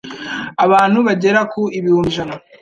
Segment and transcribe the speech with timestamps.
[0.65, 2.35] abantu bagera ku ibihumbi ijana